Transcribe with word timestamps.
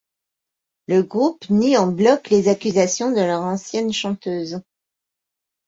Le 0.87 1.03
groupe 1.03 1.47
nie 1.51 1.77
en 1.77 1.91
bloc 1.91 2.31
les 2.31 2.47
accusations 2.47 3.11
de 3.11 3.21
leur 3.21 3.41
ancienne 3.41 3.93
chanteuse. 3.93 4.59